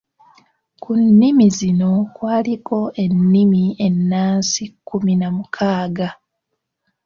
[0.81, 6.09] Ku nnimi zino kwaliko ennimi ennansi kkumi na mukaaga.